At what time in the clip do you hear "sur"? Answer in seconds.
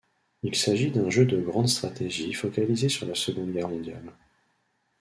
2.89-3.05